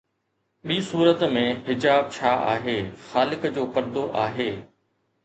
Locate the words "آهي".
2.53-2.75, 4.23-4.49